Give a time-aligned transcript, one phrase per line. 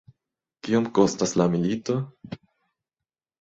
[0.67, 1.99] Kiom kostas la milito?